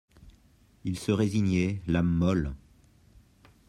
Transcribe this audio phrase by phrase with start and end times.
[0.83, 2.55] Il se résignait, l'âme molle.